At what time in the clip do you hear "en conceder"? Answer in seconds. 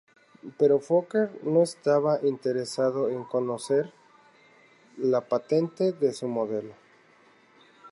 3.11-3.93